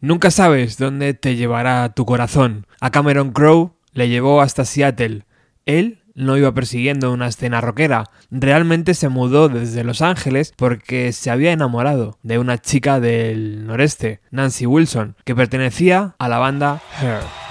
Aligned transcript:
Nunca 0.00 0.30
sabes 0.30 0.78
dónde 0.78 1.14
te 1.14 1.34
llevará 1.34 1.88
tu 1.92 2.04
corazón. 2.06 2.66
A 2.80 2.90
Cameron 2.90 3.32
Crowe 3.32 3.72
le 3.92 4.08
llevó 4.08 4.40
hasta 4.40 4.64
Seattle. 4.64 5.24
Él 5.66 6.02
no 6.14 6.36
iba 6.36 6.52
persiguiendo 6.52 7.12
una 7.12 7.28
escena 7.28 7.60
rockera, 7.60 8.04
realmente 8.30 8.94
se 8.94 9.08
mudó 9.08 9.48
desde 9.48 9.84
Los 9.84 10.02
Ángeles 10.02 10.52
porque 10.56 11.12
se 11.12 11.30
había 11.30 11.52
enamorado 11.52 12.18
de 12.22 12.38
una 12.38 12.58
chica 12.58 12.98
del 12.98 13.66
noreste, 13.66 14.20
Nancy 14.30 14.66
Wilson, 14.66 15.16
que 15.24 15.36
pertenecía 15.36 16.16
a 16.18 16.28
la 16.28 16.38
banda 16.38 16.82
Her. 17.00 17.47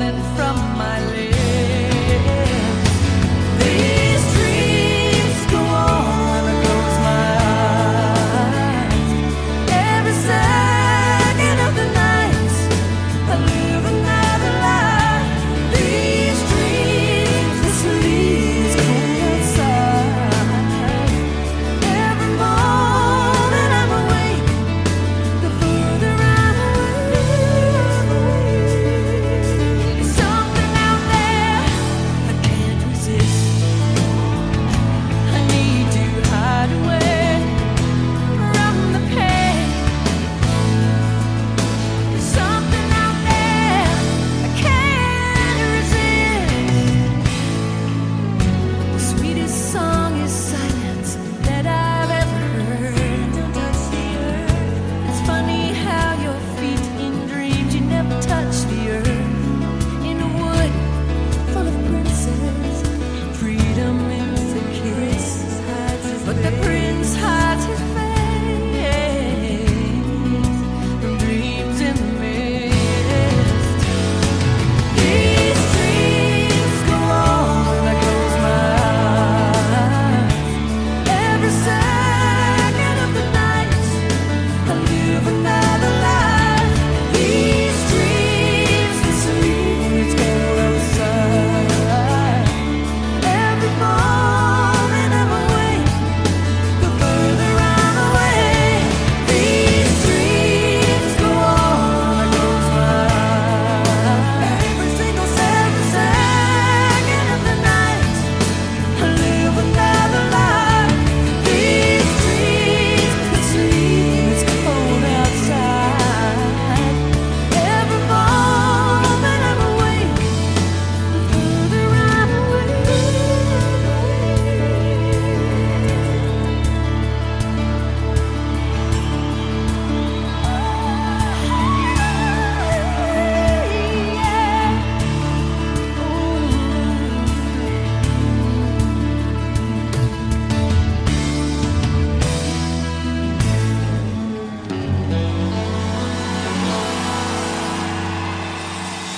coming 0.00 0.22
from 0.34 0.56
my 0.78 0.98
lips. 1.10 1.29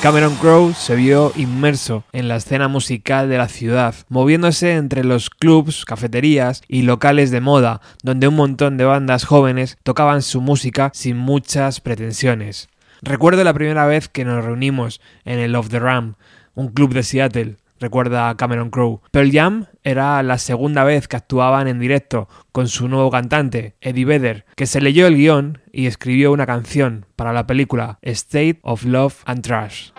Cameron 0.03 0.35
Crowe 0.35 0.75
se 0.75 0.97
vio 0.97 1.31
inmerso 1.37 2.03
en 2.11 2.27
la 2.27 2.35
escena 2.35 2.67
musical 2.67 3.29
de 3.29 3.39
la 3.39 3.47
ciudad, 3.47 3.95
moviéndose 4.09 4.75
entre 4.75 5.05
los 5.05 5.31
clubs, 5.31 5.85
cafeterías 5.85 6.63
y 6.67 6.83
locales 6.83 7.31
de 7.31 7.41
moda, 7.41 7.81
donde 8.03 8.27
un 8.27 8.35
montón 8.35 8.77
de 8.77 8.85
bandas 8.85 9.25
jóvenes 9.25 9.79
tocaban 9.85 10.23
su 10.23 10.41
música 10.41 10.91
sin 10.93 11.17
muchas 11.17 11.81
pretensiones. 11.81 12.69
Recuerdo 13.01 13.45
la 13.45 13.55
primera 13.55 13.87
vez 13.87 14.09
que 14.09 14.25
nos 14.25 14.45
reunimos 14.45 15.01
en 15.25 15.39
el 15.39 15.55
Off 15.55 15.69
the 15.69 15.79
Ram, 15.79 16.17
un 16.57 16.71
club 16.71 16.95
de 16.95 17.05
Seattle, 17.05 17.57
recuerda 17.79 18.37
Cameron 18.37 18.71
Crowe. 18.71 19.01
Pearl 19.13 19.31
Jam 19.31 19.67
era 19.85 20.23
la 20.23 20.39
segunda 20.39 20.85
vez 20.85 21.09
que 21.09 21.17
actuaban 21.17 21.69
en 21.69 21.79
directo 21.79 22.29
con 22.53 22.69
su 22.69 22.89
nuevo 22.89 23.11
cantante, 23.11 23.77
Eddie 23.81 24.05
Vedder, 24.05 24.45
que 24.57 24.67
se 24.67 24.81
leyó 24.81 25.07
el 25.07 25.17
guion 25.17 25.61
y 25.73 25.87
escribió 25.87 26.33
una 26.33 26.47
canción 26.47 27.07
para 27.17 27.33
la 27.33 27.47
película 27.47 27.99
State 28.03 28.61
of 28.63 28.85
Love 28.85 29.23
and 29.25 29.43
Trash. 29.43 29.91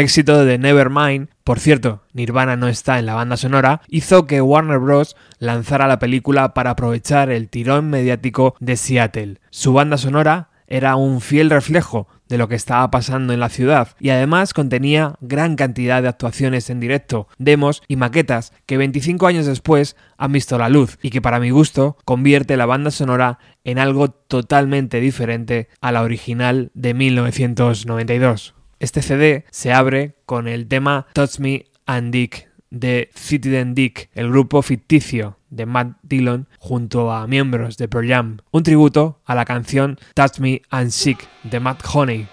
Éxito 0.00 0.44
de 0.44 0.58
Nevermind, 0.58 1.28
por 1.44 1.60
cierto, 1.60 2.02
Nirvana 2.12 2.56
no 2.56 2.68
está 2.68 2.98
en 2.98 3.06
la 3.06 3.14
banda 3.14 3.36
sonora, 3.36 3.82
hizo 3.88 4.26
que 4.26 4.40
Warner 4.40 4.78
Bros. 4.78 5.16
lanzara 5.38 5.86
la 5.86 5.98
película 5.98 6.54
para 6.54 6.70
aprovechar 6.70 7.30
el 7.30 7.48
tirón 7.48 7.90
mediático 7.90 8.56
de 8.60 8.76
Seattle. 8.76 9.40
Su 9.50 9.72
banda 9.72 9.98
sonora 9.98 10.50
era 10.66 10.96
un 10.96 11.20
fiel 11.20 11.50
reflejo 11.50 12.08
de 12.28 12.38
lo 12.38 12.48
que 12.48 12.54
estaba 12.54 12.90
pasando 12.90 13.32
en 13.32 13.40
la 13.40 13.48
ciudad 13.48 13.88
y 13.98 14.10
además 14.10 14.54
contenía 14.54 15.16
gran 15.20 15.56
cantidad 15.56 16.00
de 16.00 16.08
actuaciones 16.08 16.70
en 16.70 16.78
directo, 16.78 17.26
demos 17.38 17.82
y 17.88 17.96
maquetas 17.96 18.52
que 18.66 18.78
25 18.78 19.26
años 19.26 19.46
después 19.46 19.96
han 20.16 20.32
visto 20.32 20.56
la 20.56 20.68
luz 20.68 20.98
y 21.02 21.10
que 21.10 21.20
para 21.20 21.40
mi 21.40 21.50
gusto 21.50 21.98
convierte 22.04 22.56
la 22.56 22.66
banda 22.66 22.92
sonora 22.92 23.40
en 23.64 23.78
algo 23.78 24.10
totalmente 24.10 25.00
diferente 25.00 25.68
a 25.80 25.90
la 25.90 26.02
original 26.02 26.70
de 26.74 26.94
1992. 26.94 28.54
Este 28.80 29.02
CD 29.02 29.44
se 29.50 29.74
abre 29.74 30.14
con 30.24 30.48
el 30.48 30.66
tema 30.66 31.06
Touch 31.12 31.38
Me 31.38 31.66
and 31.84 32.12
Dick 32.12 32.48
de 32.70 33.10
Citizen 33.14 33.74
Dick, 33.74 34.08
el 34.14 34.30
grupo 34.30 34.62
ficticio 34.62 35.36
de 35.50 35.66
Matt 35.66 35.98
Dillon 36.02 36.48
junto 36.58 37.12
a 37.12 37.26
miembros 37.26 37.76
de 37.76 37.88
Pearl 37.88 38.08
Jam, 38.08 38.38
un 38.50 38.62
tributo 38.62 39.20
a 39.26 39.34
la 39.34 39.44
canción 39.44 39.98
Touch 40.14 40.38
Me 40.38 40.62
and 40.70 40.92
Sick 40.92 41.28
de 41.42 41.60
Matt 41.60 41.82
Honey. 41.92 42.26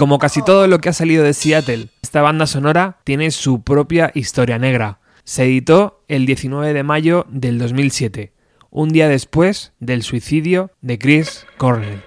como 0.00 0.18
casi 0.18 0.40
todo 0.42 0.66
lo 0.66 0.78
que 0.78 0.88
ha 0.88 0.94
salido 0.94 1.24
de 1.24 1.34
Seattle, 1.34 1.88
esta 2.00 2.22
banda 2.22 2.46
sonora 2.46 3.00
tiene 3.04 3.30
su 3.30 3.62
propia 3.62 4.10
historia 4.14 4.58
negra. 4.58 4.98
Se 5.24 5.44
editó 5.44 6.02
el 6.08 6.24
19 6.24 6.72
de 6.72 6.82
mayo 6.82 7.26
del 7.28 7.58
2007, 7.58 8.32
un 8.70 8.88
día 8.88 9.08
después 9.10 9.74
del 9.78 10.02
suicidio 10.02 10.70
de 10.80 10.98
Chris 10.98 11.44
Cornell. 11.58 12.02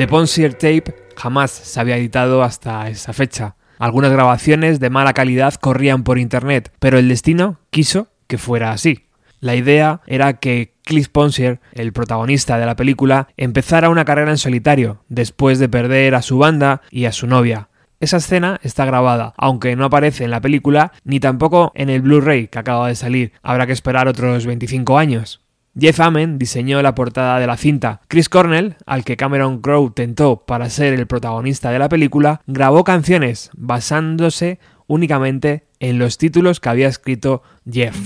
The 0.00 0.08
Ponsier 0.08 0.54
Tape 0.54 0.94
jamás 1.14 1.50
se 1.50 1.78
había 1.78 1.98
editado 1.98 2.42
hasta 2.42 2.88
esa 2.88 3.12
fecha. 3.12 3.56
Algunas 3.78 4.10
grabaciones 4.10 4.80
de 4.80 4.88
mala 4.88 5.12
calidad 5.12 5.52
corrían 5.56 6.04
por 6.04 6.18
internet, 6.18 6.72
pero 6.78 6.98
el 6.98 7.06
destino 7.06 7.60
quiso 7.68 8.08
que 8.26 8.38
fuera 8.38 8.72
así. 8.72 9.08
La 9.40 9.56
idea 9.56 10.00
era 10.06 10.38
que 10.38 10.72
Cliff 10.84 11.08
Ponsier, 11.08 11.60
el 11.74 11.92
protagonista 11.92 12.56
de 12.56 12.64
la 12.64 12.76
película, 12.76 13.28
empezara 13.36 13.90
una 13.90 14.06
carrera 14.06 14.30
en 14.30 14.38
solitario, 14.38 15.04
después 15.10 15.58
de 15.58 15.68
perder 15.68 16.14
a 16.14 16.22
su 16.22 16.38
banda 16.38 16.80
y 16.90 17.04
a 17.04 17.12
su 17.12 17.26
novia. 17.26 17.68
Esa 18.00 18.16
escena 18.16 18.58
está 18.62 18.86
grabada, 18.86 19.34
aunque 19.36 19.76
no 19.76 19.84
aparece 19.84 20.24
en 20.24 20.30
la 20.30 20.40
película 20.40 20.92
ni 21.04 21.20
tampoco 21.20 21.72
en 21.74 21.90
el 21.90 22.00
Blu-ray 22.00 22.48
que 22.48 22.58
acaba 22.58 22.88
de 22.88 22.94
salir. 22.94 23.32
Habrá 23.42 23.66
que 23.66 23.74
esperar 23.74 24.08
otros 24.08 24.46
25 24.46 24.96
años. 24.96 25.42
Jeff 25.80 25.98
Amen 26.00 26.38
diseñó 26.38 26.82
la 26.82 26.94
portada 26.94 27.40
de 27.40 27.46
la 27.46 27.56
cinta. 27.56 28.02
Chris 28.06 28.28
Cornell, 28.28 28.76
al 28.84 29.02
que 29.02 29.16
Cameron 29.16 29.60
Crowe 29.60 29.92
tentó 29.94 30.44
para 30.44 30.68
ser 30.68 30.92
el 30.92 31.06
protagonista 31.06 31.70
de 31.70 31.78
la 31.78 31.88
película, 31.88 32.42
grabó 32.46 32.84
canciones 32.84 33.50
basándose 33.54 34.58
únicamente 34.86 35.64
en 35.78 35.98
los 35.98 36.18
títulos 36.18 36.60
que 36.60 36.68
había 36.68 36.88
escrito 36.88 37.42
Jeff. 37.70 37.96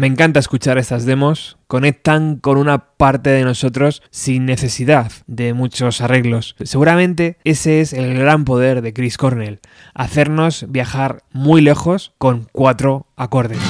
Me 0.00 0.06
encanta 0.06 0.40
escuchar 0.40 0.78
estas 0.78 1.04
demos, 1.04 1.58
conectan 1.66 2.36
con 2.36 2.56
una 2.56 2.86
parte 2.96 3.28
de 3.28 3.44
nosotros 3.44 4.02
sin 4.08 4.46
necesidad 4.46 5.12
de 5.26 5.52
muchos 5.52 6.00
arreglos. 6.00 6.56
Seguramente 6.62 7.36
ese 7.44 7.82
es 7.82 7.92
el 7.92 8.14
gran 8.18 8.46
poder 8.46 8.80
de 8.80 8.94
Chris 8.94 9.18
Cornell, 9.18 9.60
hacernos 9.92 10.64
viajar 10.70 11.22
muy 11.32 11.60
lejos 11.60 12.14
con 12.16 12.48
cuatro 12.50 13.08
acordes. 13.14 13.60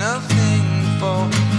nothing 0.00 0.98
for. 0.98 1.49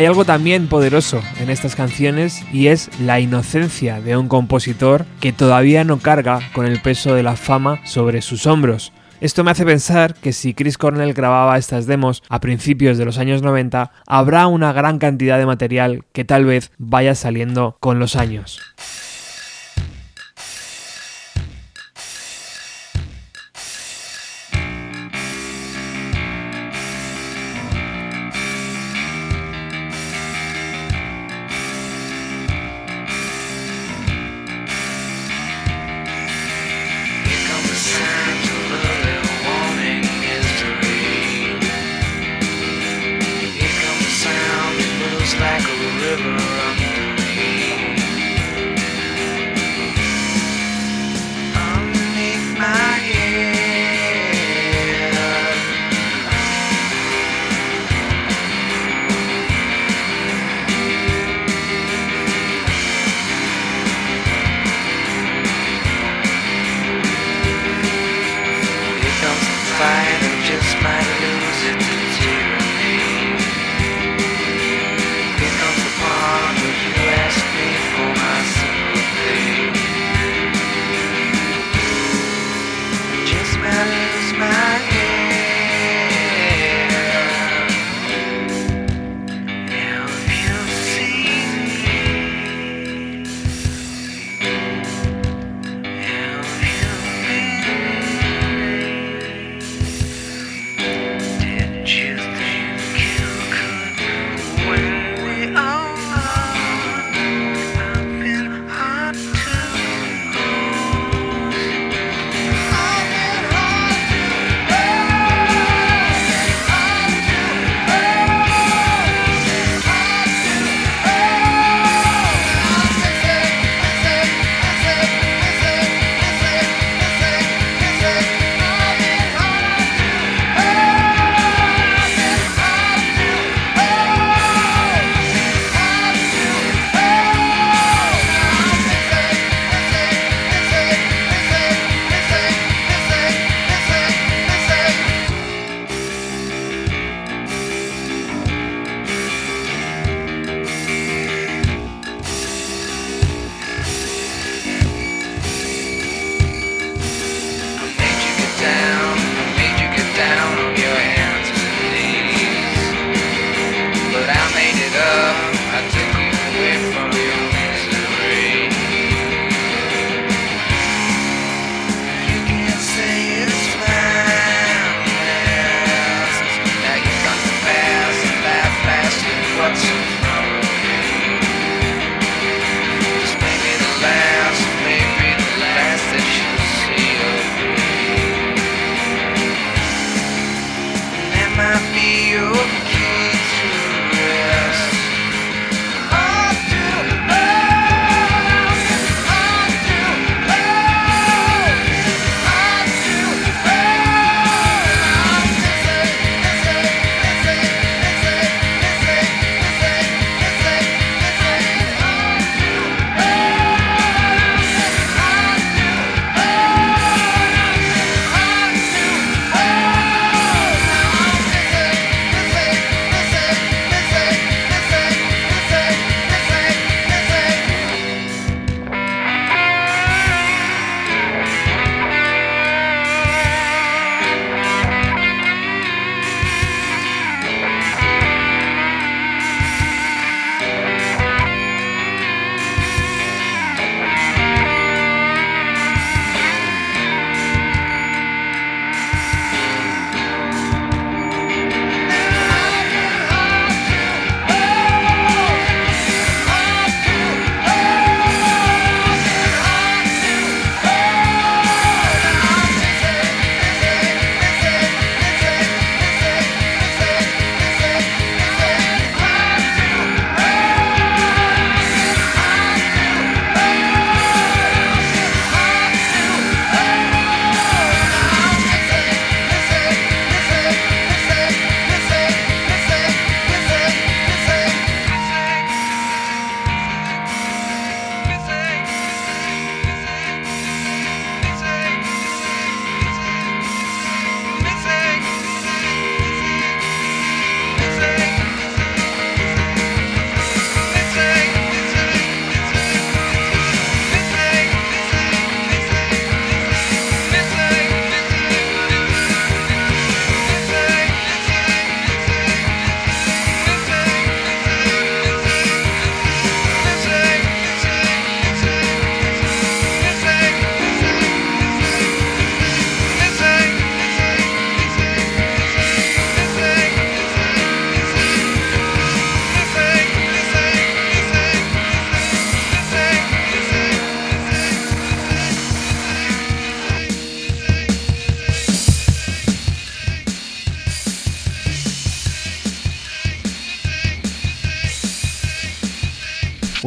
Hay 0.00 0.06
algo 0.06 0.24
también 0.24 0.66
poderoso 0.66 1.20
en 1.40 1.50
estas 1.50 1.76
canciones 1.76 2.42
y 2.54 2.68
es 2.68 2.88
la 3.02 3.20
inocencia 3.20 4.00
de 4.00 4.16
un 4.16 4.28
compositor 4.28 5.04
que 5.20 5.30
todavía 5.30 5.84
no 5.84 5.98
carga 5.98 6.40
con 6.54 6.64
el 6.64 6.80
peso 6.80 7.14
de 7.14 7.22
la 7.22 7.36
fama 7.36 7.82
sobre 7.84 8.22
sus 8.22 8.46
hombros. 8.46 8.94
Esto 9.20 9.44
me 9.44 9.50
hace 9.50 9.66
pensar 9.66 10.14
que 10.14 10.32
si 10.32 10.54
Chris 10.54 10.78
Cornell 10.78 11.12
grababa 11.12 11.58
estas 11.58 11.84
demos 11.84 12.22
a 12.30 12.40
principios 12.40 12.96
de 12.96 13.04
los 13.04 13.18
años 13.18 13.42
90, 13.42 13.92
habrá 14.06 14.46
una 14.46 14.72
gran 14.72 14.98
cantidad 14.98 15.36
de 15.36 15.44
material 15.44 16.06
que 16.14 16.24
tal 16.24 16.46
vez 16.46 16.72
vaya 16.78 17.14
saliendo 17.14 17.76
con 17.78 17.98
los 17.98 18.16
años. 18.16 18.58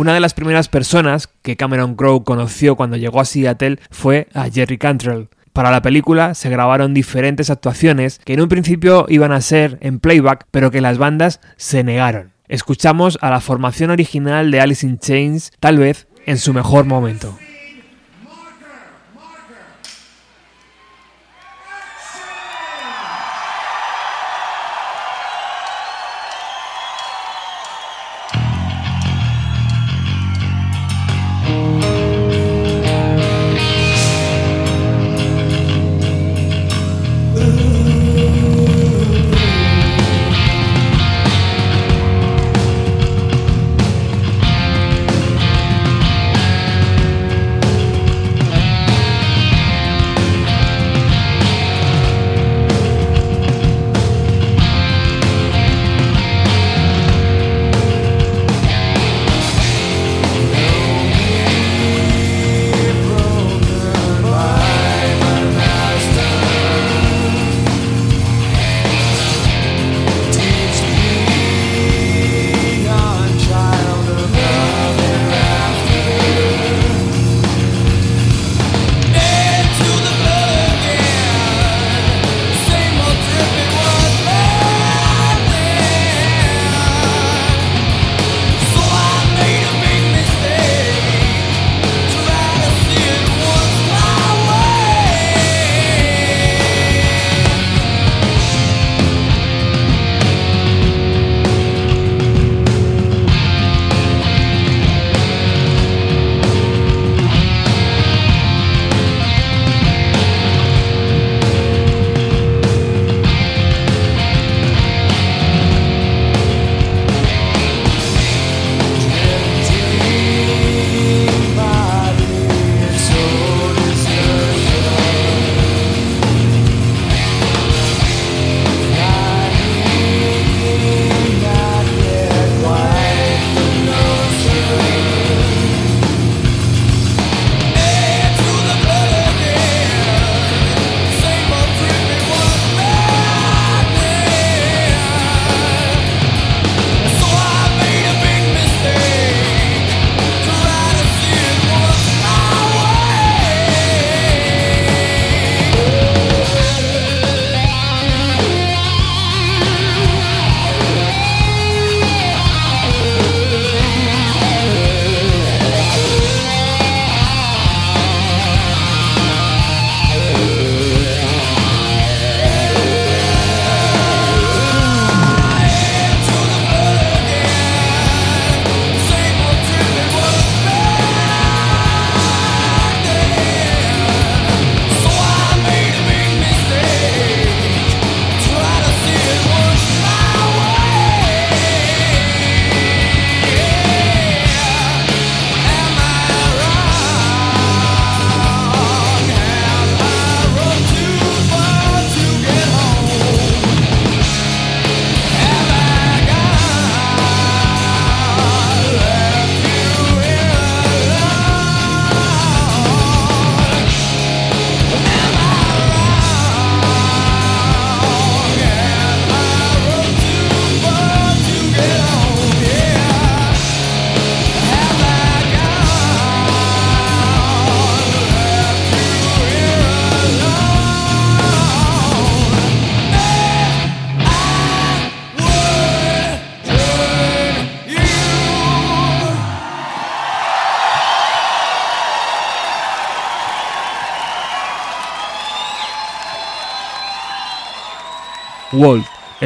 Una 0.04 0.14
de 0.14 0.20
las 0.20 0.34
primeras 0.34 0.68
personas 0.68 1.30
que 1.44 1.56
Cameron 1.56 1.96
Crowe 1.96 2.26
conoció 2.26 2.76
cuando 2.76 2.98
llegó 2.98 3.22
a 3.22 3.26
Seattle 3.26 3.80
fue 3.90 4.28
a 4.34 4.50
Jerry 4.50 4.78
Cantrell. 4.78 5.30
Para 5.54 5.72
la 5.72 5.82
película 5.82 6.34
se 6.34 6.50
grabaron 6.50 6.94
diferentes 6.94 7.50
actuaciones 7.50 8.20
que 8.26 8.34
en 8.34 8.42
un 8.42 8.50
principio 8.50 9.06
iban 9.08 9.32
a 9.32 9.40
ser 9.40 9.78
en 9.80 10.02
playback, 10.02 10.46
pero 10.52 10.72
que 10.72 10.82
las 10.82 10.98
bandas 10.98 11.40
se 11.56 11.86
negaron. 11.86 12.34
Escuchamos 12.50 13.18
a 13.22 13.30
la 13.30 13.40
formación 13.40 13.92
original 13.92 14.52
de 14.52 14.60
Alice 14.60 14.86
in 14.86 15.00
Chains, 15.00 15.54
tal 15.62 15.78
vez 15.78 16.06
en 16.26 16.38
su 16.38 16.54
mejor 16.54 16.84
momento. 16.84 17.38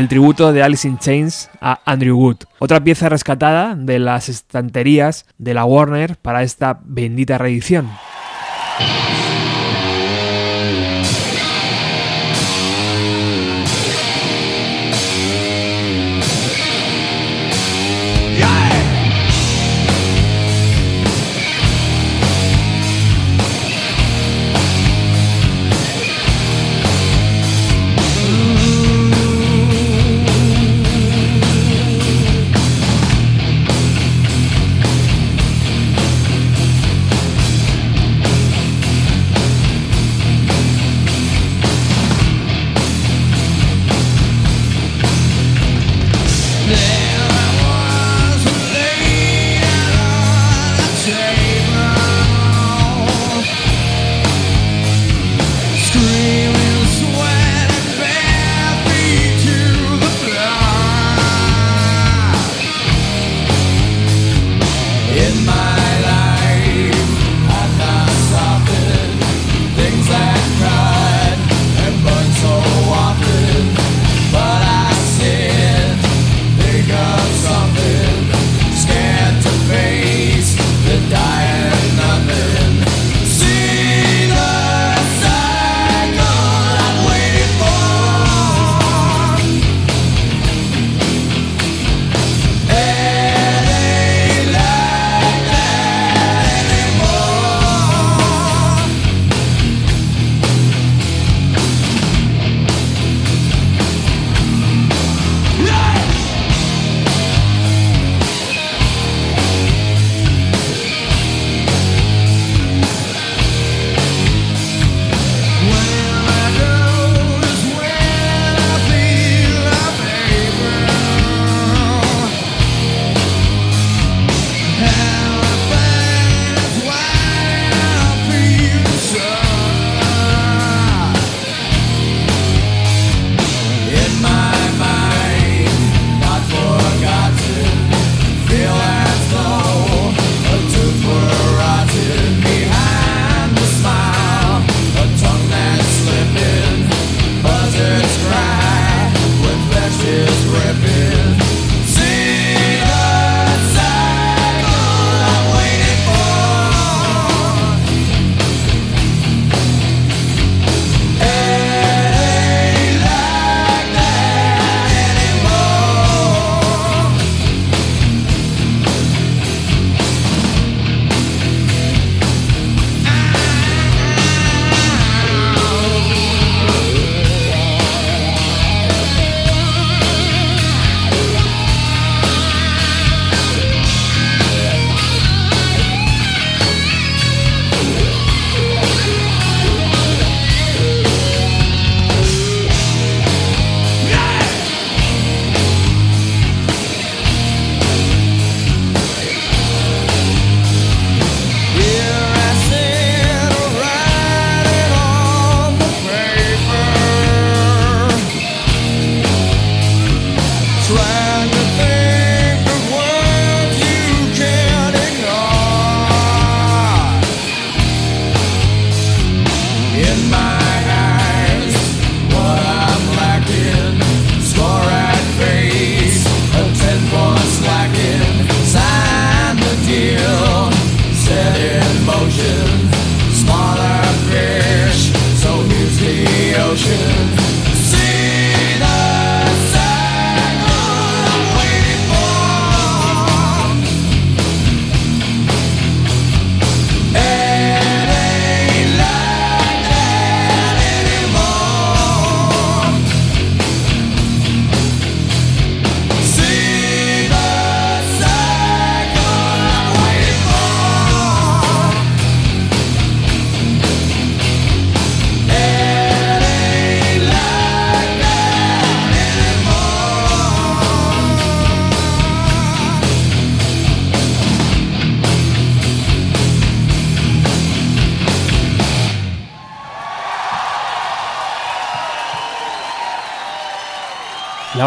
Tributo 0.07 0.53
de 0.53 0.63
Alice 0.63 0.87
in 0.87 0.97
Chains 0.97 1.49
a 1.61 1.79
Andrew 1.85 2.17
Wood, 2.17 2.37
otra 2.59 2.83
pieza 2.83 3.09
rescatada 3.09 3.75
de 3.75 3.99
las 3.99 4.29
estanterías 4.29 5.25
de 5.37 5.53
la 5.53 5.65
Warner 5.65 6.17
para 6.17 6.43
esta 6.43 6.79
bendita 6.83 7.37
reedición. 7.37 7.89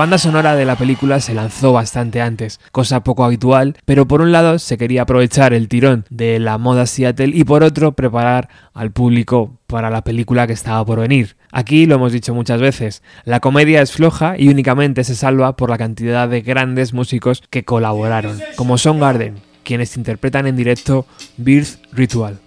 Banda 0.01 0.16
sonora 0.16 0.57
de 0.57 0.64
la 0.64 0.76
película 0.76 1.20
se 1.20 1.34
lanzó 1.34 1.74
bastante 1.74 2.22
antes, 2.22 2.59
cosa 2.72 3.05
poco 3.05 3.22
habitual, 3.22 3.76
pero 3.84 4.09
por 4.09 4.22
un 4.22 4.32
lado 4.32 4.59
se 4.59 4.78
quería 4.78 5.03
aprovechar 5.03 5.53
el 5.53 5.68
tirón 5.68 6.07
de 6.09 6.38
la 6.38 6.57
moda 6.57 6.86
Seattle 6.86 7.32
y 7.34 7.44
por 7.44 7.62
otro 7.62 7.92
preparar 7.92 8.48
al 8.72 8.92
público 8.92 9.59
para 9.66 9.90
la 9.90 10.03
película 10.03 10.46
que 10.46 10.55
estaba 10.55 10.86
por 10.86 11.01
venir. 11.01 11.36
Aquí 11.53 11.84
lo 11.84 11.96
hemos 11.96 12.12
dicho 12.12 12.32
muchas 12.32 12.62
veces, 12.62 13.03
la 13.24 13.40
comedia 13.40 13.82
es 13.82 13.92
floja 13.92 14.36
y 14.38 14.48
únicamente 14.48 15.05
se 15.05 15.14
salva 15.14 15.55
por 15.55 15.68
la 15.68 15.76
cantidad 15.76 16.30
de 16.30 16.40
grandes 16.40 16.94
músicos 16.94 17.42
que 17.51 17.66
colaboraron, 17.66 18.40
como 18.57 18.78
Son 18.78 19.01
Garden, 19.01 19.34
quienes 19.64 19.98
interpretan 19.98 20.46
en 20.46 20.57
directo 20.57 21.05
Birth 21.36 21.76
Ritual. 21.92 22.40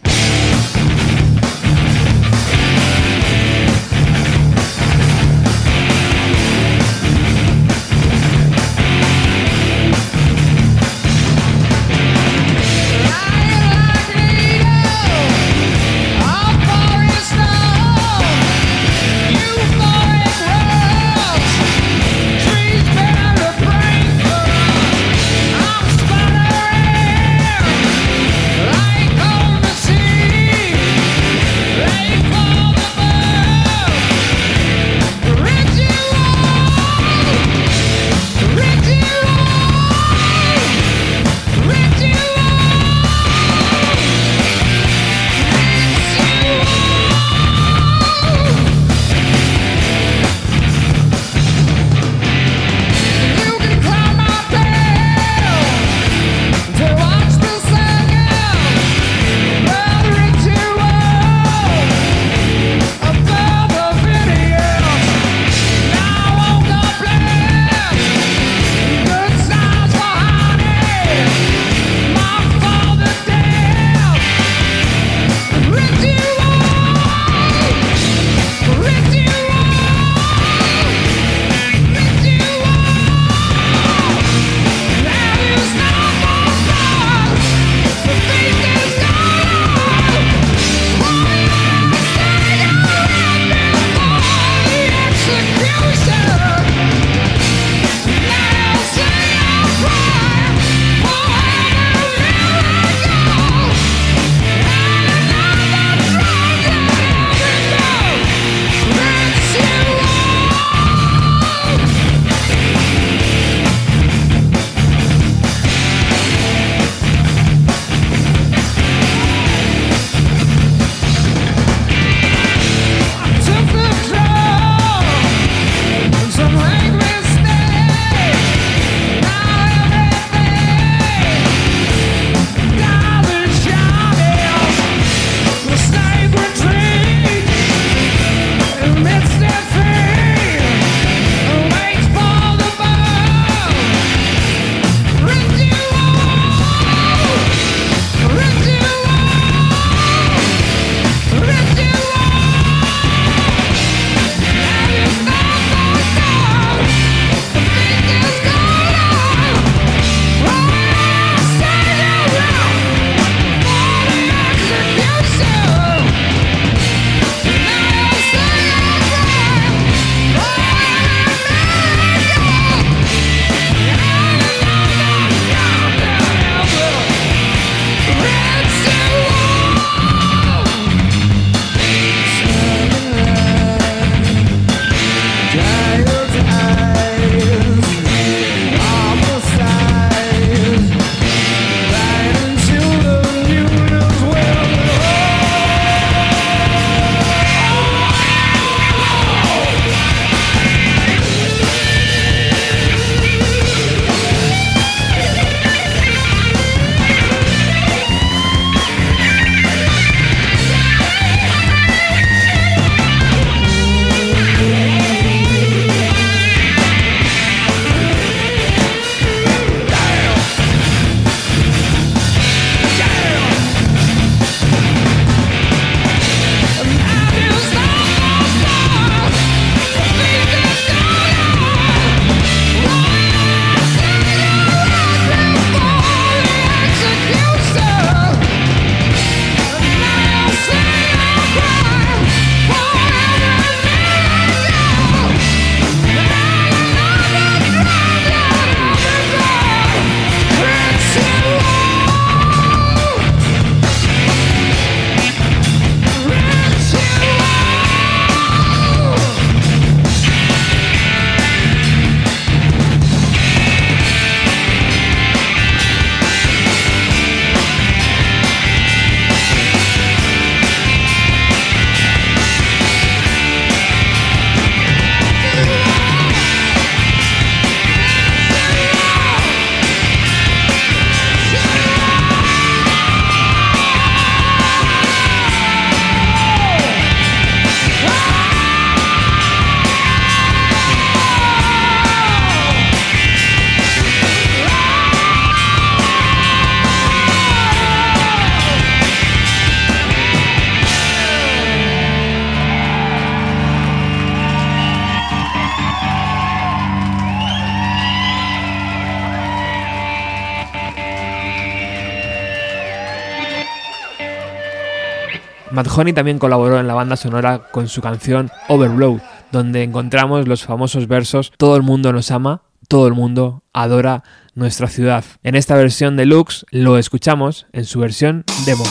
Honey 315.96 316.14
también 316.14 316.40
colaboró 316.40 316.80
en 316.80 316.88
la 316.88 316.94
banda 316.94 317.16
sonora 317.16 317.70
con 317.72 317.88
su 317.88 318.02
canción 318.02 318.50
Overload, 318.68 319.20
donde 319.52 319.84
encontramos 319.84 320.48
los 320.48 320.64
famosos 320.64 321.08
versos 321.08 321.52
Todo 321.58 321.76
el 321.76 321.84
mundo 321.84 322.12
nos 322.12 322.32
ama, 322.32 322.62
todo 322.88 323.08
el 323.08 323.14
mundo 323.14 323.64
adora 323.74 324.24
nuestra 324.56 324.88
ciudad. 324.88 325.24
En 325.44 325.56
esta 325.56 325.76
versión 325.76 326.18
deluxe 326.18 326.66
lo 326.72 326.98
escuchamos 326.98 327.68
en 327.74 327.86
su 327.86 328.00
versión 328.00 328.44
demo. 328.66 328.86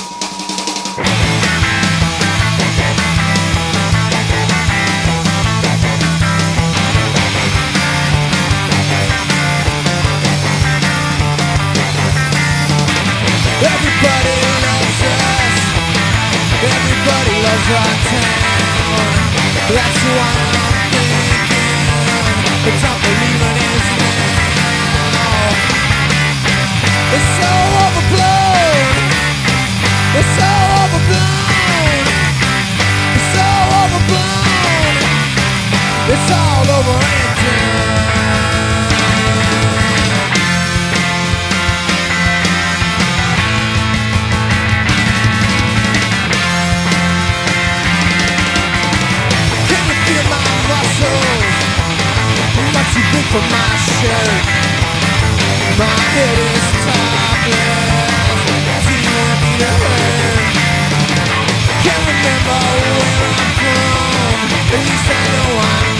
Our 17.52 17.94
town 18.08 19.12
That's 19.76 20.02
it 23.04 23.18
is 23.22 23.40
now 23.40 23.92
It's 27.12 27.28
so 27.36 27.52
overblown. 27.84 28.96
It's 30.16 30.32
so 30.38 30.48
overblown. 30.80 32.04
It's 33.12 33.28
so 33.36 33.48
overblown. 33.84 34.96
It's 36.08 36.30
all 36.32 36.71
for 53.32 53.40
my 53.40 53.76
shirt 53.76 54.44
My 55.80 55.88
head 56.12 56.36
is 56.52 56.68
topless 56.84 58.44
Too 58.84 59.00
empty 59.24 59.52
to 59.62 59.70
hurt 59.80 60.52
Can't 61.84 62.04
remember 62.12 62.60
where 63.16 63.32
I'm 63.40 63.52
from. 63.56 64.36
At 64.76 64.84
least 64.84 65.08
I 65.08 65.20
know 65.32 65.50
I'm 65.64 65.91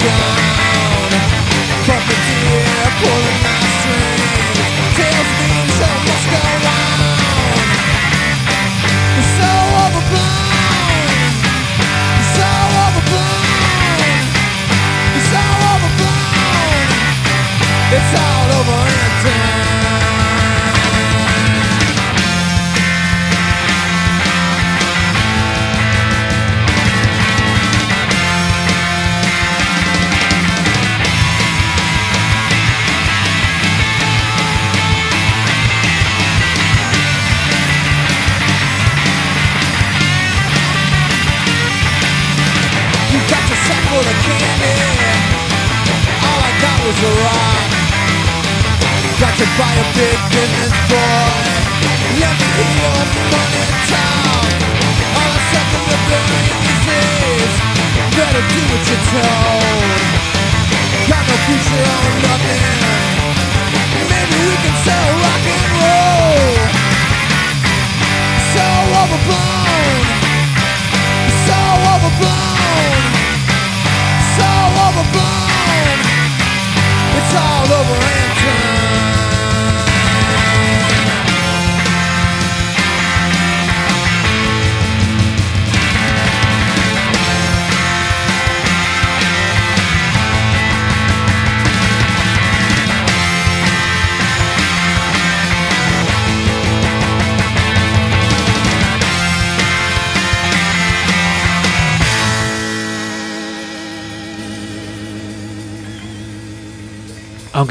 To 49.42 49.48
buy 49.58 49.74
a 49.74 49.86
big 49.98 50.18
business 50.30 50.70
boy 50.86 51.34
Let 52.22 52.30
me 52.30 52.46
hear 52.46 52.72
your 52.78 53.02
money 53.26 53.62
talk. 53.90 54.46
All 55.18 55.30
I 55.34 55.40
said 55.50 55.66
from 55.66 55.84
the 55.90 55.98
brains 56.06 56.86
is. 56.86 57.54
Better 58.14 58.38
do 58.38 58.60
what 58.70 58.82
you're 58.86 59.02
told. 59.10 59.98
Got 61.10 61.26
no 61.26 61.34
future 61.42 61.82
or 61.82 62.10
nothing. 62.22 62.62
Maybe 64.06 64.36
we 64.46 64.54
can 64.62 64.76
sell 64.86 65.10
rock 65.26 65.42
and 65.42 65.66
roll. 65.74 66.62
So 68.54 68.66
overblown. 69.02 70.02
So 71.50 71.58
overblown. 71.98 73.00
So 74.38 74.50
overblown. 74.86 75.98
It's 77.18 77.34
all 77.34 77.72
over 77.82 78.21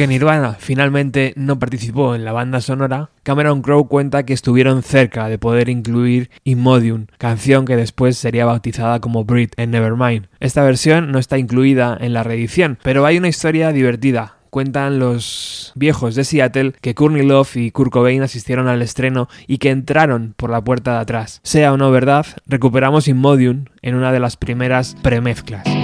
Aunque 0.01 0.15
Nirvana 0.15 0.55
finalmente 0.57 1.31
no 1.35 1.59
participó 1.59 2.15
en 2.15 2.25
la 2.25 2.31
banda 2.31 2.59
sonora, 2.59 3.11
Cameron 3.21 3.61
Crowe 3.61 3.87
cuenta 3.87 4.23
que 4.23 4.33
estuvieron 4.33 4.81
cerca 4.81 5.29
de 5.29 5.37
poder 5.37 5.69
incluir 5.69 6.31
Imodium, 6.43 7.05
canción 7.19 7.65
que 7.65 7.75
después 7.75 8.17
sería 8.17 8.47
bautizada 8.47 8.99
como 8.99 9.25
Brit 9.25 9.53
en 9.57 9.69
Nevermind. 9.69 10.25
Esta 10.39 10.63
versión 10.63 11.11
no 11.11 11.19
está 11.19 11.37
incluida 11.37 11.95
en 12.01 12.13
la 12.13 12.23
reedición, 12.23 12.79
pero 12.81 13.05
hay 13.05 13.19
una 13.19 13.27
historia 13.27 13.71
divertida. 13.71 14.37
Cuentan 14.49 14.97
los 14.97 15.71
viejos 15.75 16.15
de 16.15 16.23
Seattle 16.23 16.73
que 16.81 16.95
Courtney 16.95 17.23
Love 17.23 17.57
y 17.57 17.69
Kurt 17.69 17.91
Cobain 17.91 18.23
asistieron 18.23 18.67
al 18.67 18.81
estreno 18.81 19.29
y 19.45 19.59
que 19.59 19.69
entraron 19.69 20.33
por 20.35 20.49
la 20.49 20.63
puerta 20.63 20.93
de 20.93 21.01
atrás. 21.01 21.41
Sea 21.43 21.73
o 21.73 21.77
no 21.77 21.91
verdad, 21.91 22.25
recuperamos 22.47 23.07
Imodium 23.07 23.65
en 23.83 23.93
una 23.93 24.11
de 24.11 24.19
las 24.19 24.35
primeras 24.35 24.95
premezclas. 25.03 25.80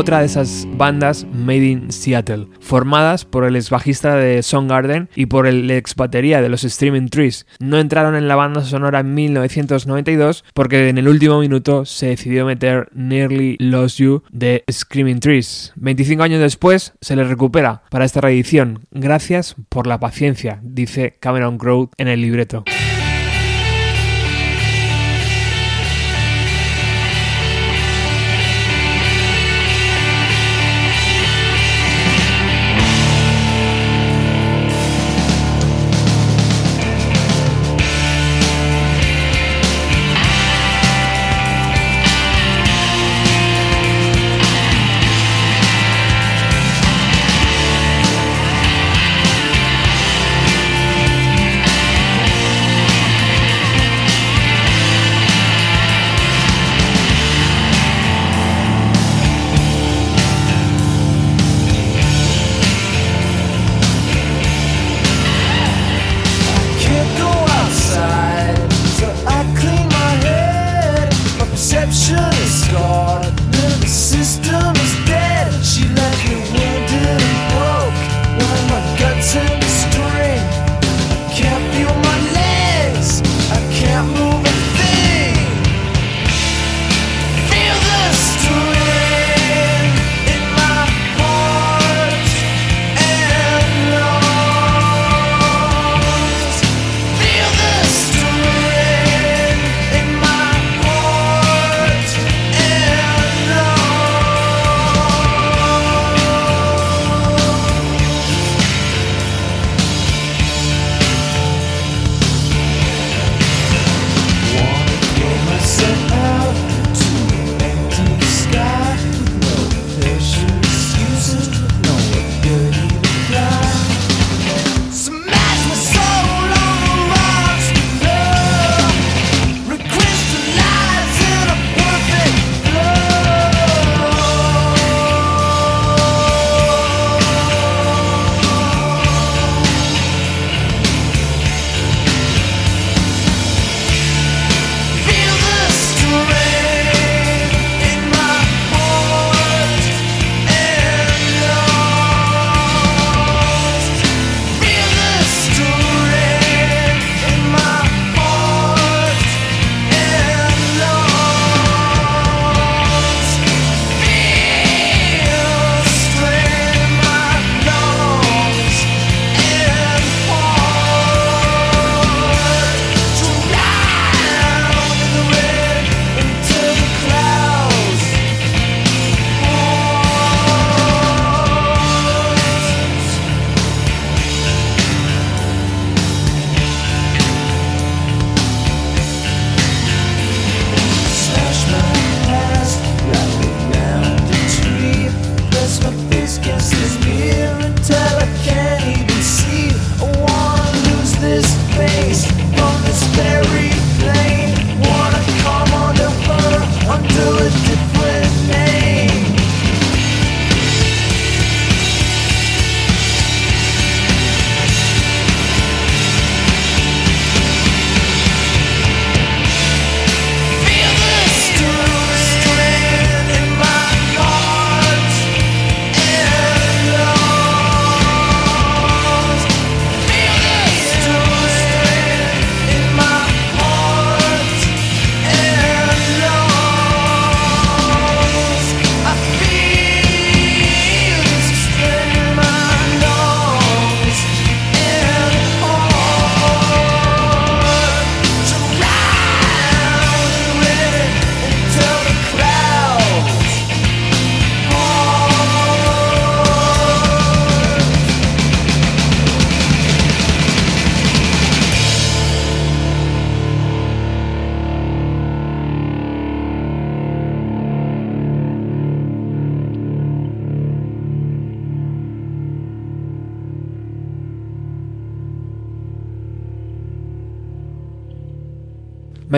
Otra 0.00 0.20
de 0.20 0.26
esas 0.26 0.66
bandas 0.78 1.26
made 1.30 1.66
in 1.66 1.92
Seattle, 1.92 2.46
formadas 2.60 3.26
por 3.26 3.44
el 3.44 3.54
ex 3.54 3.68
bajista 3.68 4.16
de 4.16 4.42
Soundgarden 4.42 5.10
y 5.14 5.26
por 5.26 5.46
el 5.46 5.70
ex 5.70 5.94
batería 5.94 6.40
de 6.40 6.48
los 6.48 6.64
Streaming 6.64 7.08
Trees. 7.08 7.46
No 7.58 7.78
entraron 7.78 8.16
en 8.16 8.26
la 8.26 8.34
banda 8.34 8.64
sonora 8.64 9.00
en 9.00 9.12
1992 9.12 10.46
porque 10.54 10.88
en 10.88 10.96
el 10.96 11.06
último 11.06 11.38
minuto 11.40 11.84
se 11.84 12.06
decidió 12.06 12.46
meter 12.46 12.88
Nearly 12.94 13.58
Lost 13.58 13.98
You 13.98 14.22
de 14.32 14.64
Screaming 14.72 15.20
Trees. 15.20 15.74
25 15.76 16.22
años 16.22 16.40
después 16.40 16.94
se 17.02 17.14
les 17.14 17.28
recupera 17.28 17.82
para 17.90 18.06
esta 18.06 18.22
reedición. 18.22 18.86
Gracias 18.92 19.54
por 19.68 19.86
la 19.86 20.00
paciencia, 20.00 20.60
dice 20.62 21.18
Cameron 21.20 21.58
Crowe 21.58 21.90
en 21.98 22.08
el 22.08 22.22
libreto. 22.22 22.64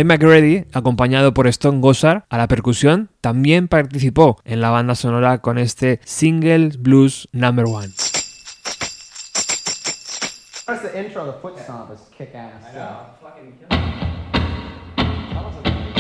McReady, 0.05 0.67
acompañado 0.73 1.35
por 1.35 1.47
Stone 1.47 1.81
Gossard 1.81 2.23
a 2.29 2.39
la 2.39 2.49
percusión, 2.49 3.11
también 3.21 3.69
participó 3.69 4.41
en 4.45 4.61
la 4.61 4.71
banda 4.71 4.95
sonora 4.95 5.39
con 5.39 5.59
este 5.59 6.01
Single 6.05 6.71
Blues 6.79 7.29
Number 7.33 7.67
One. 7.67 7.89
That's 10.67 10.83
the 10.83 10.99
intro, 10.99 11.27
the 11.27 11.39
foot 11.41 11.59
stomp 11.59 11.91
is 11.93 12.01
kick 12.17 12.35
ass. 12.35 12.63
Thank 15.65 15.92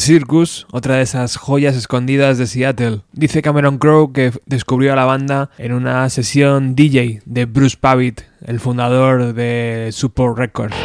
Circus, 0.00 0.66
otra 0.72 0.96
de 0.96 1.02
esas 1.02 1.36
joyas 1.36 1.76
escondidas 1.76 2.38
de 2.38 2.46
Seattle. 2.46 3.02
Dice 3.12 3.42
Cameron 3.42 3.76
Crowe 3.76 4.12
que 4.14 4.32
descubrió 4.46 4.94
a 4.94 4.96
la 4.96 5.04
banda 5.04 5.50
en 5.58 5.72
una 5.72 6.08
sesión 6.08 6.74
DJ 6.74 7.20
de 7.26 7.44
Bruce 7.44 7.76
Pavitt, 7.78 8.22
el 8.46 8.60
fundador 8.60 9.34
de 9.34 9.90
Support 9.92 10.38
Records. 10.38 10.76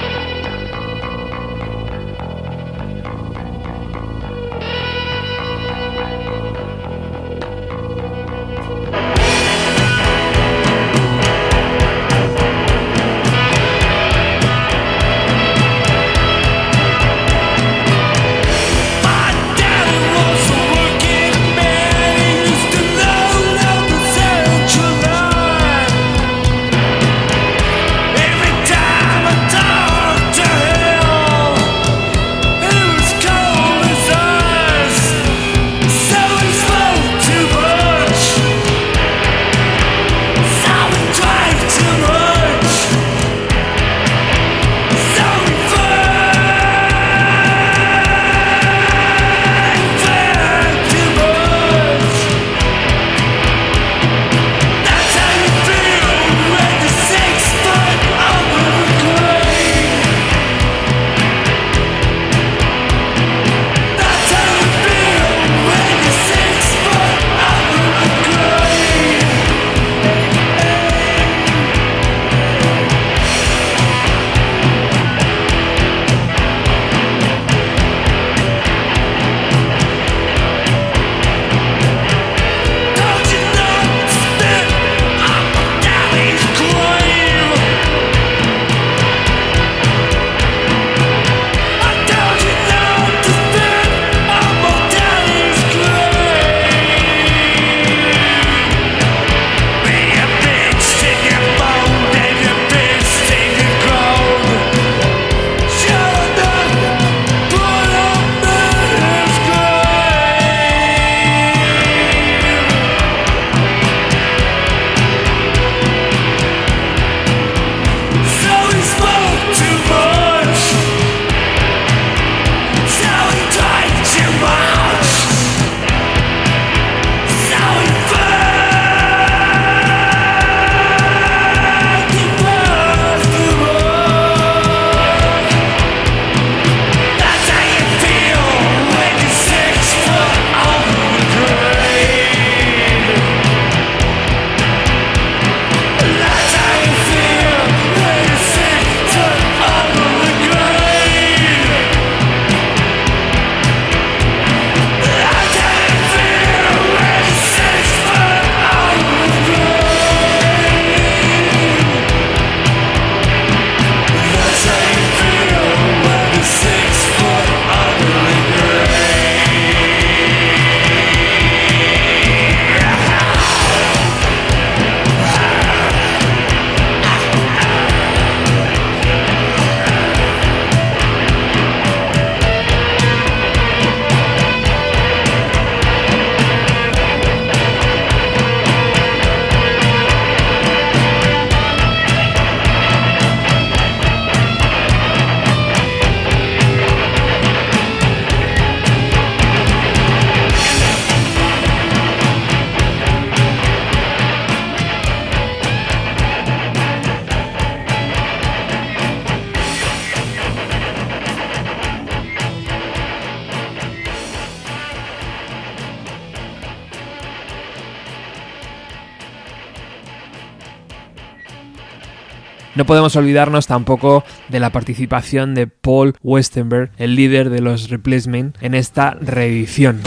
No 222.75 222.85
podemos 222.85 223.15
olvidarnos 223.15 223.67
tampoco 223.67 224.25
de 224.49 224.59
la 224.59 224.71
participación 224.71 225.55
de 225.55 225.67
Paul 225.67 226.15
Westenberg, 226.21 226.91
el 226.97 227.15
líder 227.15 227.49
de 227.49 227.61
los 227.61 227.89
Replacement, 227.89 228.57
en 228.61 228.75
esta 228.75 229.11
reedición. 229.21 230.01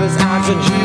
was 0.00 0.16
out 0.16 0.46
for 0.46 0.79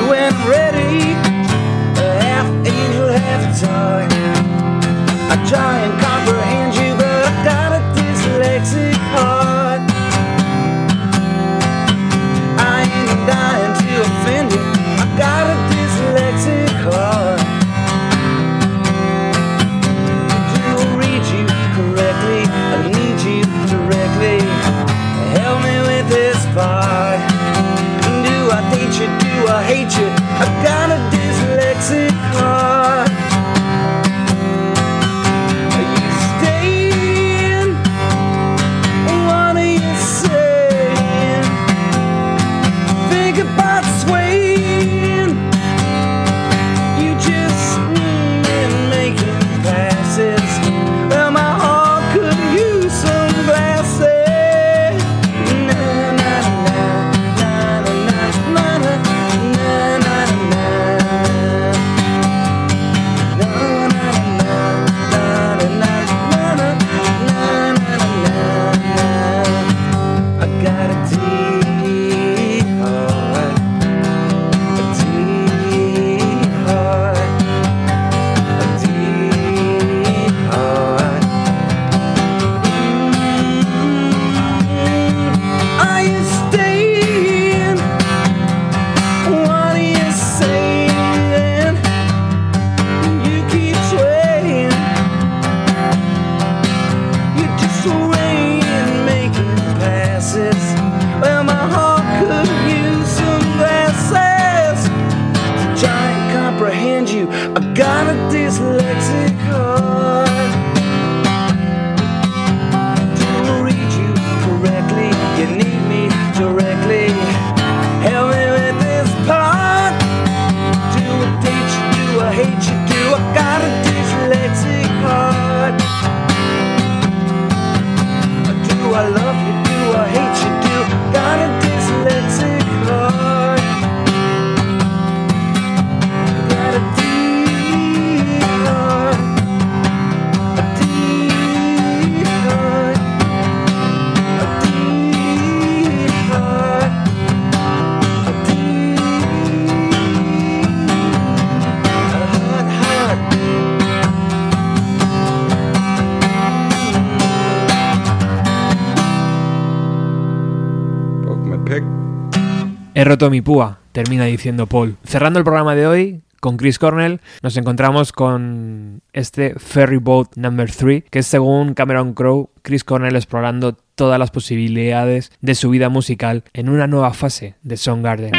roto 163.15 163.29
mi 163.29 163.41
púa, 163.41 163.79
termina 163.93 164.25
diciendo 164.25 164.67
Paul. 164.67 164.97
Cerrando 165.05 165.39
el 165.39 165.45
programa 165.45 165.73
de 165.73 165.87
hoy, 165.87 166.21
con 166.41 166.57
Chris 166.57 166.77
Cornell, 166.77 167.21
nos 167.41 167.55
encontramos 167.55 168.11
con 168.11 169.03
este 169.13 169.55
Ferry 169.57 169.95
Boat 169.95 170.35
Number 170.35 170.69
3, 170.69 171.05
que 171.09 171.19
es 171.19 171.25
según 171.25 171.75
Cameron 171.75 172.13
Crowe, 172.13 172.49
Chris 172.61 172.83
Cornell 172.83 173.15
explorando 173.15 173.77
todas 173.95 174.19
las 174.19 174.31
posibilidades 174.31 175.31
de 175.39 175.55
su 175.55 175.69
vida 175.69 175.87
musical 175.87 176.43
en 176.51 176.67
una 176.67 176.87
nueva 176.87 177.13
fase 177.13 177.55
de 177.63 177.77
Soundgarden. 177.77 178.33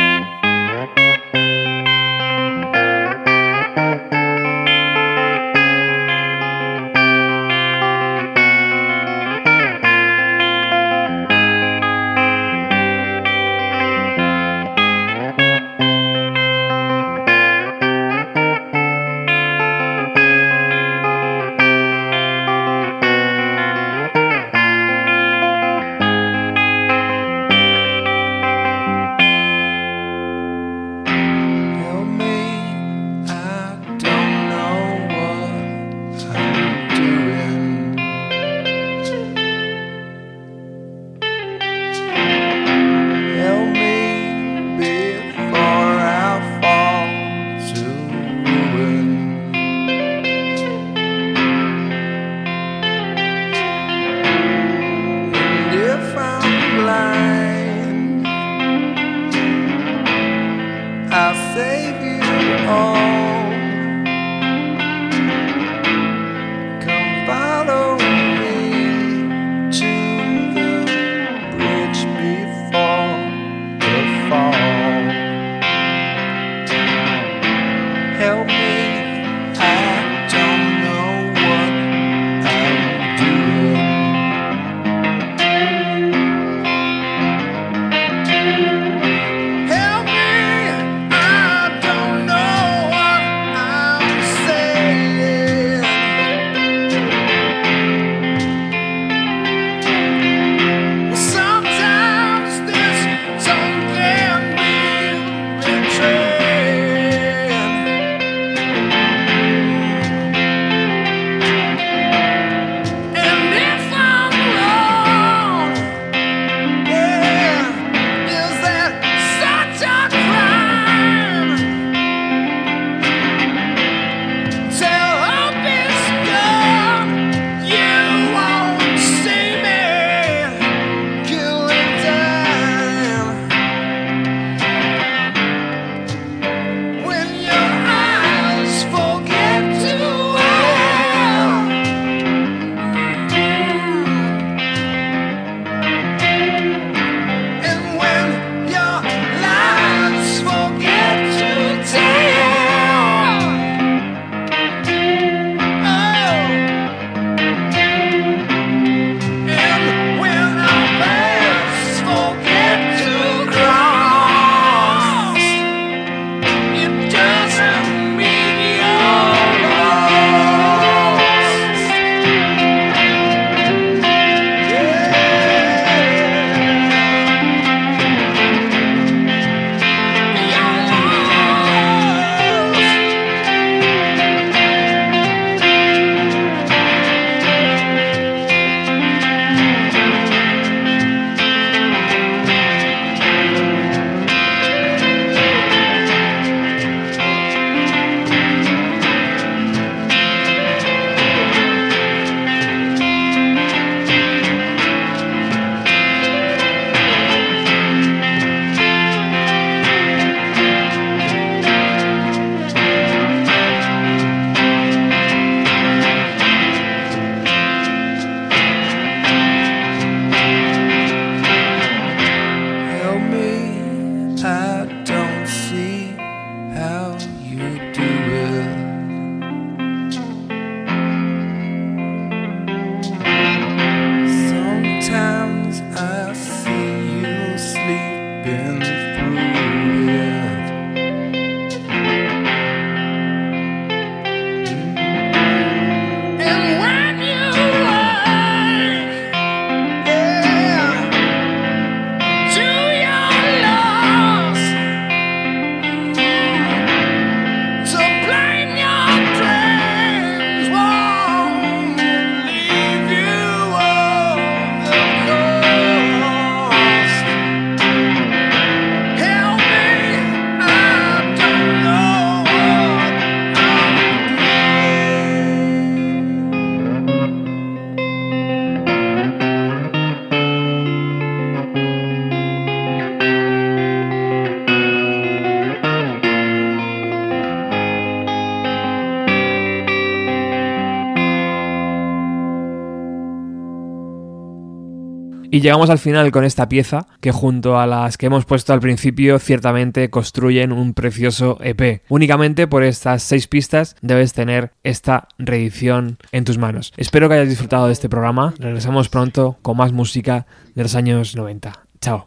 Y 295.51 295.61
llegamos 295.61 295.91
al 295.91 295.99
final 295.99 296.31
con 296.33 296.45
esta 296.45 296.69
pieza, 296.69 297.07
que 297.21 297.33
junto 297.33 297.79
a 297.79 297.87
las 297.87 298.19
que 298.19 298.27
hemos 298.27 298.45
puesto 298.45 298.73
al 298.73 298.81
principio, 298.81 299.39
ciertamente 299.39 300.11
construyen 300.11 300.73
un 300.73 300.95
precioso 300.95 301.59
EP. 301.63 302.03
Únicamente 302.09 302.67
por 302.67 302.83
estas 302.83 303.23
seis 303.23 303.47
pistas 303.47 303.97
debes 304.03 304.33
tener 304.33 304.73
esta 304.83 305.29
reedición 305.39 306.19
en 306.33 306.45
tus 306.45 306.59
manos. 306.59 306.93
Espero 306.97 307.29
que 307.29 307.35
hayas 307.35 307.49
disfrutado 307.49 307.87
de 307.87 307.93
este 307.93 308.09
programa. 308.09 308.55
Regresamos 308.59 309.09
pronto 309.09 309.59
con 309.63 309.77
más 309.77 309.93
música 309.93 310.47
de 310.75 310.83
los 310.83 310.95
años 310.95 311.37
90. 311.37 311.73
Chao. 312.01 312.27